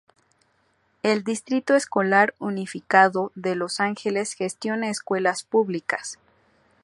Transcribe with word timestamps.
El 1.03 1.23
Distrito 1.23 1.75
Escolar 1.75 2.33
Unificado 2.39 3.31
de 3.35 3.53
Los 3.53 3.79
Ángeles 3.79 4.33
gestiona 4.33 4.89
escuelas 4.89 5.43
públicas. 5.43 6.17